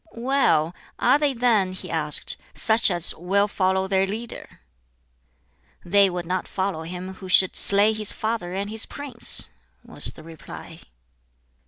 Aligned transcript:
'""Well, 0.13 0.73
are 0.97 1.19
they 1.19 1.35
then," 1.35 1.73
he 1.73 1.91
asked, 1.91 2.35
"such 2.55 2.89
as 2.89 3.13
will 3.13 3.47
follow 3.47 3.87
their 3.87 4.07
leader?" 4.07 4.61
"They 5.85 6.09
would 6.09 6.25
not 6.25 6.47
follow 6.47 6.81
him 6.81 7.13
who 7.13 7.29
should 7.29 7.55
slay 7.55 7.93
his 7.93 8.11
father 8.11 8.51
and 8.51 8.67
his 8.71 8.87
prince!" 8.87 9.49
was 9.85 10.05
the 10.13 10.23
reply. 10.23 10.79